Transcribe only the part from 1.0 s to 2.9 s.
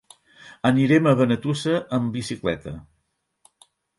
a Benetússer amb bicicleta.